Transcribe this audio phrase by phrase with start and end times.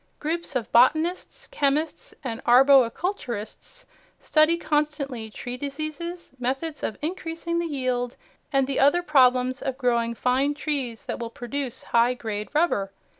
[0.17, 3.85] Groups of botanists, chemists and arboriculturists
[4.19, 8.15] study constantly tree diseases, methods of increasing the yield,
[8.51, 12.91] and the other problems of growing fine trees that will produce high grade rubber.